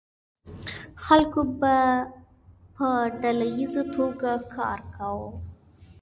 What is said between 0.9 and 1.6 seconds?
خلکو